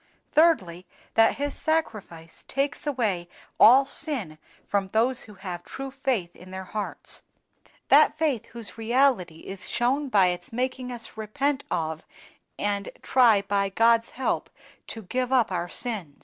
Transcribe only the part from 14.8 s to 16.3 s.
to give up our sins."